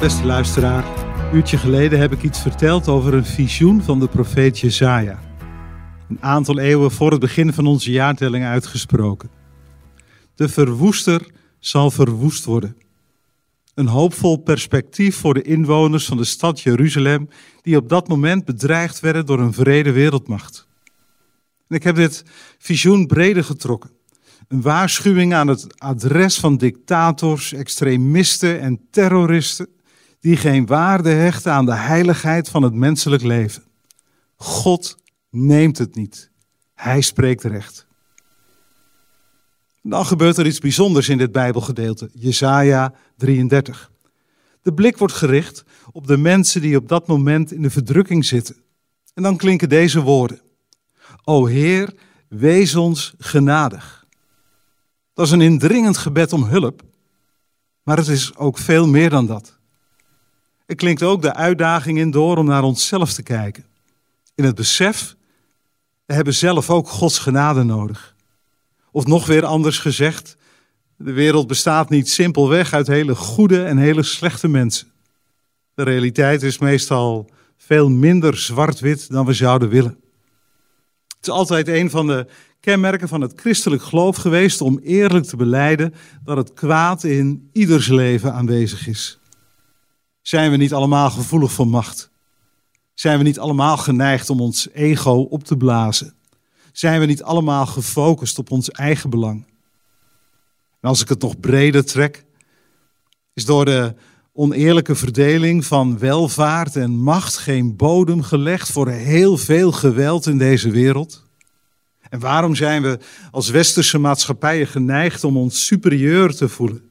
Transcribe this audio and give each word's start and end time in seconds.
Beste 0.00 0.24
luisteraar, 0.24 0.84
een 1.28 1.36
uurtje 1.36 1.58
geleden 1.58 1.98
heb 1.98 2.12
ik 2.12 2.22
iets 2.22 2.40
verteld 2.40 2.88
over 2.88 3.14
een 3.14 3.24
visioen 3.24 3.82
van 3.82 4.00
de 4.00 4.08
profeet 4.08 4.58
Jezaja. 4.58 5.20
Een 6.08 6.22
aantal 6.22 6.58
eeuwen 6.58 6.90
voor 6.90 7.10
het 7.10 7.20
begin 7.20 7.52
van 7.52 7.66
onze 7.66 7.90
jaartelling 7.90 8.44
uitgesproken. 8.44 9.30
De 10.34 10.48
verwoester 10.48 11.30
zal 11.58 11.90
verwoest 11.90 12.44
worden. 12.44 12.76
Een 13.74 13.86
hoopvol 13.86 14.36
perspectief 14.36 15.16
voor 15.16 15.34
de 15.34 15.42
inwoners 15.42 16.06
van 16.06 16.16
de 16.16 16.24
stad 16.24 16.60
Jeruzalem, 16.60 17.28
die 17.62 17.76
op 17.76 17.88
dat 17.88 18.08
moment 18.08 18.44
bedreigd 18.44 19.00
werden 19.00 19.26
door 19.26 19.40
een 19.40 19.52
vrede 19.52 19.92
wereldmacht. 19.92 20.68
En 21.68 21.76
ik 21.76 21.82
heb 21.82 21.96
dit 21.96 22.24
visioen 22.58 23.06
breder 23.06 23.44
getrokken. 23.44 23.90
Een 24.48 24.62
waarschuwing 24.62 25.34
aan 25.34 25.48
het 25.48 25.80
adres 25.80 26.38
van 26.38 26.56
dictators, 26.56 27.52
extremisten 27.52 28.60
en 28.60 28.80
terroristen 28.90 29.68
die 30.20 30.36
geen 30.36 30.66
waarde 30.66 31.10
hechten 31.10 31.52
aan 31.52 31.66
de 31.66 31.74
heiligheid 31.74 32.48
van 32.48 32.62
het 32.62 32.74
menselijk 32.74 33.22
leven. 33.22 33.62
God 34.36 34.96
neemt 35.30 35.78
het 35.78 35.94
niet. 35.94 36.30
Hij 36.74 37.00
spreekt 37.00 37.44
recht. 37.44 37.86
Dan 39.82 40.06
gebeurt 40.06 40.36
er 40.36 40.46
iets 40.46 40.58
bijzonders 40.58 41.08
in 41.08 41.18
dit 41.18 41.32
Bijbelgedeelte, 41.32 42.10
Jesaja 42.12 42.94
33. 43.16 43.90
De 44.62 44.72
blik 44.72 44.96
wordt 44.96 45.14
gericht 45.14 45.64
op 45.92 46.06
de 46.06 46.16
mensen 46.16 46.60
die 46.60 46.76
op 46.76 46.88
dat 46.88 47.06
moment 47.06 47.52
in 47.52 47.62
de 47.62 47.70
verdrukking 47.70 48.24
zitten. 48.24 48.56
En 49.14 49.22
dan 49.22 49.36
klinken 49.36 49.68
deze 49.68 50.00
woorden. 50.00 50.40
O 51.24 51.46
Heer, 51.46 51.94
wees 52.28 52.74
ons 52.74 53.14
genadig. 53.18 54.06
Dat 55.14 55.26
is 55.26 55.32
een 55.32 55.40
indringend 55.40 55.96
gebed 55.96 56.32
om 56.32 56.44
hulp, 56.44 56.82
maar 57.82 57.96
het 57.96 58.08
is 58.08 58.36
ook 58.36 58.58
veel 58.58 58.86
meer 58.86 59.10
dan 59.10 59.26
dat. 59.26 59.59
Er 60.70 60.76
klinkt 60.76 61.02
ook 61.02 61.22
de 61.22 61.34
uitdaging 61.34 61.98
in 61.98 62.10
door 62.10 62.36
om 62.36 62.46
naar 62.46 62.62
onszelf 62.62 63.12
te 63.12 63.22
kijken. 63.22 63.64
In 64.34 64.44
het 64.44 64.54
besef, 64.54 65.16
we 66.06 66.14
hebben 66.14 66.34
zelf 66.34 66.70
ook 66.70 66.88
Gods 66.88 67.18
genade 67.18 67.62
nodig. 67.62 68.14
Of 68.90 69.06
nog 69.06 69.26
weer 69.26 69.44
anders 69.44 69.78
gezegd, 69.78 70.36
de 70.96 71.12
wereld 71.12 71.46
bestaat 71.46 71.88
niet 71.88 72.08
simpelweg 72.08 72.72
uit 72.72 72.86
hele 72.86 73.14
goede 73.14 73.64
en 73.64 73.78
hele 73.78 74.02
slechte 74.02 74.48
mensen. 74.48 74.86
De 75.74 75.82
realiteit 75.82 76.42
is 76.42 76.58
meestal 76.58 77.30
veel 77.56 77.88
minder 77.88 78.36
zwart-wit 78.36 79.10
dan 79.10 79.26
we 79.26 79.32
zouden 79.32 79.68
willen. 79.68 79.98
Het 81.06 81.26
is 81.26 81.28
altijd 81.28 81.68
een 81.68 81.90
van 81.90 82.06
de 82.06 82.26
kenmerken 82.60 83.08
van 83.08 83.20
het 83.20 83.40
christelijk 83.40 83.82
geloof 83.82 84.16
geweest 84.16 84.60
om 84.60 84.78
eerlijk 84.78 85.24
te 85.24 85.36
beleiden 85.36 85.94
dat 86.24 86.36
het 86.36 86.52
kwaad 86.52 87.04
in 87.04 87.50
ieders 87.52 87.88
leven 87.88 88.32
aanwezig 88.32 88.86
is. 88.86 89.19
Zijn 90.22 90.50
we 90.50 90.56
niet 90.56 90.72
allemaal 90.74 91.10
gevoelig 91.10 91.52
voor 91.52 91.68
macht? 91.68 92.10
Zijn 92.94 93.18
we 93.18 93.24
niet 93.24 93.38
allemaal 93.38 93.76
geneigd 93.76 94.30
om 94.30 94.40
ons 94.40 94.68
ego 94.72 95.12
op 95.12 95.44
te 95.44 95.56
blazen? 95.56 96.14
Zijn 96.72 97.00
we 97.00 97.06
niet 97.06 97.22
allemaal 97.22 97.66
gefocust 97.66 98.38
op 98.38 98.50
ons 98.50 98.70
eigen 98.70 99.10
belang? 99.10 99.44
En 100.80 100.88
als 100.88 101.00
ik 101.00 101.08
het 101.08 101.22
nog 101.22 101.40
breder 101.40 101.84
trek, 101.84 102.24
is 103.32 103.44
door 103.44 103.64
de 103.64 103.94
oneerlijke 104.32 104.94
verdeling 104.94 105.64
van 105.64 105.98
welvaart 105.98 106.76
en 106.76 106.90
macht 106.90 107.36
geen 107.36 107.76
bodem 107.76 108.22
gelegd 108.22 108.72
voor 108.72 108.88
heel 108.88 109.36
veel 109.36 109.72
geweld 109.72 110.26
in 110.26 110.38
deze 110.38 110.70
wereld? 110.70 111.24
En 112.10 112.20
waarom 112.20 112.54
zijn 112.54 112.82
we 112.82 112.98
als 113.30 113.48
westerse 113.48 113.98
maatschappijen 113.98 114.66
geneigd 114.66 115.24
om 115.24 115.36
ons 115.36 115.66
superieur 115.66 116.34
te 116.34 116.48
voelen? 116.48 116.89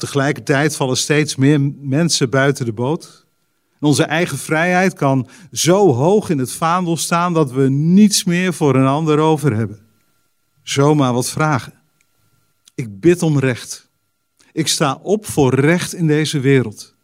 Tegelijkertijd 0.00 0.76
vallen 0.76 0.96
steeds 0.96 1.36
meer 1.36 1.60
mensen 1.80 2.30
buiten 2.30 2.64
de 2.64 2.72
boot. 2.72 3.26
En 3.80 3.86
onze 3.86 4.02
eigen 4.02 4.38
vrijheid 4.38 4.94
kan 4.94 5.28
zo 5.52 5.92
hoog 5.92 6.30
in 6.30 6.38
het 6.38 6.52
vaandel 6.52 6.96
staan 6.96 7.34
dat 7.34 7.50
we 7.50 7.68
niets 7.68 8.24
meer 8.24 8.54
voor 8.54 8.74
een 8.74 8.86
ander 8.86 9.18
over 9.18 9.56
hebben. 9.56 9.78
Zomaar 10.62 11.12
wat 11.12 11.30
vragen. 11.30 11.72
Ik 12.74 13.00
bid 13.00 13.22
om 13.22 13.38
recht. 13.38 13.88
Ik 14.52 14.68
sta 14.68 14.98
op 15.02 15.26
voor 15.26 15.54
recht 15.54 15.94
in 15.94 16.06
deze 16.06 16.40
wereld. 16.40 16.94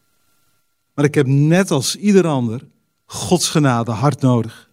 Maar 0.95 1.05
ik 1.05 1.15
heb 1.15 1.27
net 1.27 1.71
als 1.71 1.97
ieder 1.97 2.27
ander 2.27 2.61
Gods 3.07 3.49
genade 3.49 3.91
hard 3.91 4.21
nodig. 4.21 4.71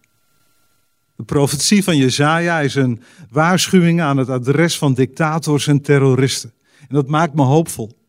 De 1.16 1.24
profetie 1.24 1.84
van 1.84 1.96
Jezaja 1.96 2.60
is 2.60 2.74
een 2.74 3.02
waarschuwing 3.30 4.00
aan 4.00 4.16
het 4.16 4.28
adres 4.28 4.78
van 4.78 4.94
dictators 4.94 5.66
en 5.66 5.80
terroristen. 5.80 6.52
En 6.88 6.94
dat 6.94 7.08
maakt 7.08 7.34
me 7.34 7.42
hoopvol. 7.42 8.03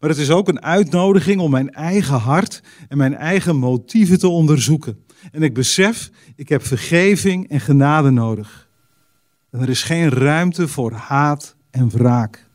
Maar 0.00 0.10
het 0.10 0.18
is 0.18 0.30
ook 0.30 0.48
een 0.48 0.62
uitnodiging 0.62 1.40
om 1.40 1.50
mijn 1.50 1.70
eigen 1.70 2.18
hart 2.18 2.62
en 2.88 2.96
mijn 2.96 3.14
eigen 3.14 3.56
motieven 3.56 4.18
te 4.18 4.28
onderzoeken. 4.28 5.04
En 5.32 5.42
ik 5.42 5.54
besef, 5.54 6.10
ik 6.36 6.48
heb 6.48 6.66
vergeving 6.66 7.48
en 7.48 7.60
genade 7.60 8.10
nodig. 8.10 8.68
En 9.50 9.60
er 9.60 9.68
is 9.68 9.82
geen 9.82 10.08
ruimte 10.08 10.68
voor 10.68 10.92
haat 10.92 11.56
en 11.70 11.88
wraak. 11.90 12.48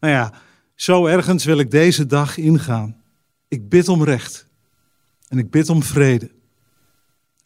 Nou 0.00 0.12
ja, 0.12 0.32
zo 0.74 1.06
ergens 1.06 1.44
wil 1.44 1.58
ik 1.58 1.70
deze 1.70 2.06
dag 2.06 2.36
ingaan. 2.36 2.96
Ik 3.48 3.68
bid 3.68 3.88
om 3.88 4.04
recht. 4.04 4.46
En 5.28 5.38
ik 5.38 5.50
bid 5.50 5.68
om 5.68 5.82
vrede. 5.82 6.30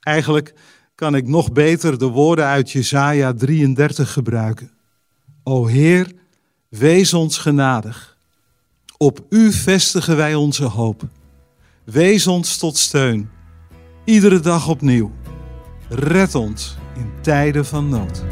Eigenlijk 0.00 0.54
kan 0.94 1.14
ik 1.14 1.26
nog 1.26 1.52
beter 1.52 1.98
de 1.98 2.06
woorden 2.06 2.44
uit 2.44 2.70
Jesaja 2.70 3.32
33 3.32 4.12
gebruiken. 4.12 4.70
O 5.42 5.66
Heer, 5.66 6.12
wees 6.68 7.14
ons 7.14 7.38
genadig. 7.38 8.09
Op 9.02 9.26
U 9.28 9.52
vestigen 9.52 10.16
wij 10.16 10.34
onze 10.34 10.64
hoop. 10.64 11.02
Wees 11.84 12.26
ons 12.26 12.56
tot 12.56 12.76
steun, 12.76 13.30
iedere 14.04 14.40
dag 14.40 14.68
opnieuw. 14.68 15.10
Red 15.88 16.34
ons 16.34 16.76
in 16.96 17.10
tijden 17.22 17.66
van 17.66 17.88
nood. 17.88 18.24